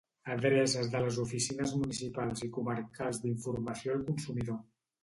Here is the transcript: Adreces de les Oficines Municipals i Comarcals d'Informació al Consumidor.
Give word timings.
Adreces 0.35 0.89
de 0.95 1.01
les 1.03 1.19
Oficines 1.25 1.75
Municipals 1.83 2.45
i 2.49 2.53
Comarcals 2.59 3.25
d'Informació 3.27 3.97
al 3.99 4.07
Consumidor. 4.13 4.63